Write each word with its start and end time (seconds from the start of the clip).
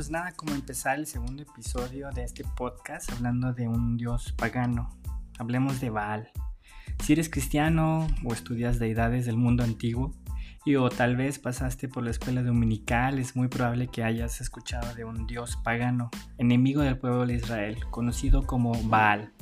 pues 0.00 0.10
nada, 0.10 0.32
como 0.32 0.54
empezar 0.54 0.98
el 0.98 1.06
segundo 1.06 1.42
episodio 1.42 2.08
de 2.14 2.24
este 2.24 2.42
podcast 2.56 3.12
hablando 3.12 3.52
de 3.52 3.68
un 3.68 3.98
dios 3.98 4.32
pagano. 4.32 4.98
Hablemos 5.38 5.78
de 5.78 5.90
Baal. 5.90 6.30
Si 7.04 7.12
eres 7.12 7.28
cristiano 7.28 8.06
o 8.24 8.32
estudias 8.32 8.78
deidades 8.78 9.26
del 9.26 9.36
mundo 9.36 9.62
antiguo, 9.62 10.12
y 10.64 10.76
o 10.76 10.88
tal 10.88 11.16
vez 11.16 11.38
pasaste 11.38 11.86
por 11.86 12.02
la 12.02 12.12
escuela 12.12 12.42
dominical, 12.42 13.18
es 13.18 13.36
muy 13.36 13.48
probable 13.48 13.88
que 13.88 14.02
hayas 14.02 14.40
escuchado 14.40 14.94
de 14.94 15.04
un 15.04 15.26
dios 15.26 15.58
pagano, 15.62 16.08
enemigo 16.38 16.80
del 16.80 16.96
pueblo 16.96 17.26
de 17.26 17.34
Israel, 17.34 17.76
conocido 17.90 18.46
como 18.46 18.72
Baal. 18.84 19.34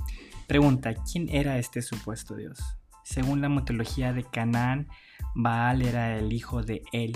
Pregunta, 0.48 0.92
¿quién 0.94 1.28
era 1.28 1.58
este 1.58 1.82
supuesto 1.82 2.34
dios? 2.34 2.58
Según 3.04 3.40
la 3.42 3.48
mitología 3.48 4.12
de 4.12 4.24
Canaán, 4.24 4.88
Baal 5.36 5.82
era 5.82 6.18
el 6.18 6.32
hijo 6.32 6.64
de 6.64 6.82
El, 6.90 7.12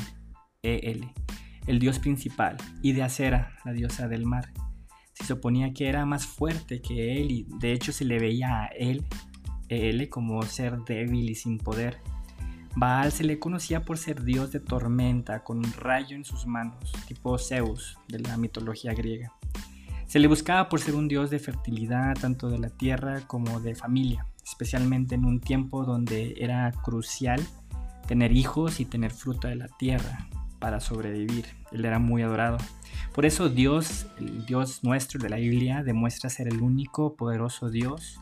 El, 0.63 1.11
el 1.67 1.79
dios 1.79 1.99
principal, 1.99 2.57
y 2.83 2.93
de 2.93 3.03
Acera, 3.03 3.57
la 3.65 3.73
diosa 3.73 4.09
del 4.09 4.27
mar. 4.27 4.53
Se 5.15 5.25
suponía 5.25 5.73
que 5.73 5.89
era 5.89 6.07
más 6.07 6.27
fuerte 6.27 6.81
que 6.81 7.21
él 7.21 7.31
y 7.31 7.47
de 7.59 7.73
hecho 7.73 7.93
se 7.93 8.05
le 8.05 8.19
veía 8.19 8.63
a 8.63 8.67
él, 8.67 9.05
él 9.69 10.09
como 10.09 10.43
ser 10.43 10.79
débil 10.85 11.31
y 11.31 11.35
sin 11.35 11.59
poder. 11.59 11.99
Baal 12.75 13.13
se 13.13 13.25
le 13.25 13.39
conocía 13.39 13.85
por 13.85 13.99
ser 13.99 14.23
dios 14.23 14.51
de 14.51 14.61
tormenta 14.61 15.45
con 15.45 15.59
un 15.59 15.73
rayo 15.75 16.17
en 16.17 16.25
sus 16.25 16.47
manos, 16.47 16.93
tipo 17.07 17.39
Zeus 17.39 17.99
de 18.09 18.19
la 18.21 18.37
mitología 18.37 18.95
griega. 18.95 19.33
Se 20.07 20.19
le 20.19 20.29
buscaba 20.29 20.69
por 20.69 20.81
ser 20.81 20.95
un 20.95 21.09
dios 21.09 21.31
de 21.31 21.39
fertilidad 21.39 22.15
tanto 22.19 22.49
de 22.49 22.59
la 22.59 22.71
tierra 22.71 23.27
como 23.27 23.61
de 23.61 23.75
familia, 23.75 24.27
especialmente 24.45 25.15
en 25.15 25.25
un 25.25 25.41
tiempo 25.41 25.85
donde 25.85 26.35
era 26.39 26.71
crucial 26.71 27.41
tener 28.07 28.33
hijos 28.33 28.81
y 28.81 28.85
tener 28.85 29.11
fruta 29.11 29.49
de 29.49 29.57
la 29.57 29.69
tierra, 29.69 30.29
para 30.63 30.79
sobrevivir. 30.79 31.47
Él 31.73 31.85
era 31.85 31.99
muy 31.99 32.23
adorado. 32.23 32.57
Por 33.13 33.27
eso 33.27 33.49
Dios, 33.49 34.07
el 34.19 34.47
Dios 34.47 34.85
nuestro 34.85 35.21
de 35.21 35.29
la 35.29 35.37
Biblia, 35.37 35.83
demuestra 35.83 36.31
ser 36.31 36.47
el 36.47 36.63
único 36.63 37.17
poderoso 37.17 37.69
Dios 37.69 38.21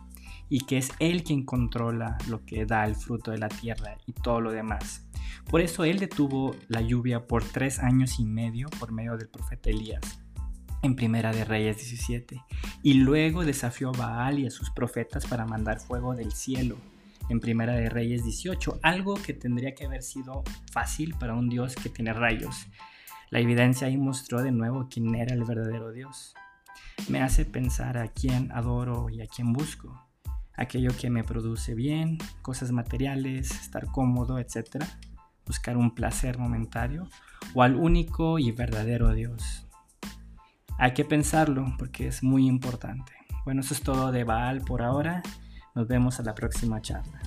y 0.49 0.61
que 0.61 0.79
es 0.79 0.91
Él 0.99 1.23
quien 1.23 1.45
controla 1.45 2.17
lo 2.29 2.45
que 2.47 2.65
da 2.65 2.87
el 2.87 2.97
fruto 2.97 3.31
de 3.31 3.39
la 3.39 3.49
tierra 3.49 3.99
y 4.07 4.13
todo 4.13 4.41
lo 4.41 4.53
demás. 4.53 5.07
Por 5.51 5.61
eso 5.61 5.85
Él 5.85 5.99
detuvo 5.99 6.57
la 6.69 6.81
lluvia 6.81 7.27
por 7.27 7.45
tres 7.45 7.79
años 7.79 8.19
y 8.19 8.25
medio 8.25 8.69
por 8.81 8.91
medio 8.91 9.19
del 9.19 9.29
profeta 9.29 9.69
Elías 9.69 10.21
en 10.83 10.97
Primera 10.97 11.33
de 11.33 11.45
Reyes 11.45 11.77
17 11.77 12.43
y 12.83 12.95
luego 12.95 13.45
desafió 13.45 13.91
a 13.91 13.93
Baal 13.93 14.39
y 14.39 14.47
a 14.47 14.51
sus 14.51 14.71
profetas 14.71 15.27
para 15.27 15.45
mandar 15.45 15.79
fuego 15.79 16.15
del 16.15 16.33
cielo 16.33 16.79
en 17.31 17.41
Primera 17.41 17.75
de 17.75 17.89
Reyes 17.89 18.25
18, 18.25 18.81
algo 18.83 19.15
que 19.15 19.33
tendría 19.33 19.75
que 19.75 19.87
haber 19.87 20.03
sido 20.03 20.43
fácil 20.73 21.15
para 21.19 21.35
un 21.35 21.49
Dios 21.49 21.77
que 21.77 21.89
tiene 21.89 22.13
rayos. 22.13 22.67
La 23.31 23.39
evidencia 23.39 23.87
ahí 23.87 23.97
mostró 23.97 24.43
de 24.43 24.51
nuevo 24.51 24.89
quién 24.91 25.15
era 25.15 25.35
el 25.35 25.45
verdadero 25.45 25.93
Dios. 25.93 26.35
Me 27.09 27.23
hace 27.23 27.45
pensar 27.45 27.99
a 27.99 28.09
quién 28.09 28.51
adoro 28.53 29.09
y 29.09 29.23
a 29.23 29.27
quién 29.27 29.53
busco. 29.53 30.07
Aquello 30.55 30.91
que 30.99 31.09
me 31.09 31.23
produce 31.23 31.75
bien, 31.75 32.19
cosas 32.43 32.73
materiales, 32.73 33.53
estar 33.53 33.87
cómodo, 33.87 34.39
etc. 34.39 34.85
Buscar 35.47 35.77
un 35.77 35.95
placer 35.95 36.39
momentario 36.39 37.09
o 37.55 37.63
al 37.63 37.77
único 37.77 38.39
y 38.39 38.51
verdadero 38.51 39.15
Dios. 39.15 39.67
Hay 40.79 40.95
que 40.95 41.05
pensarlo 41.05 41.75
porque 41.79 42.09
es 42.09 42.23
muy 42.23 42.47
importante. 42.47 43.13
Bueno, 43.45 43.61
eso 43.61 43.75
es 43.75 43.83
todo 43.83 44.11
de 44.11 44.25
Baal 44.25 44.63
por 44.63 44.83
ahora. 44.83 45.23
Nos 45.75 45.87
vemos 45.87 46.19
a 46.19 46.23
la 46.23 46.35
próxima 46.35 46.81
charla. 46.83 47.21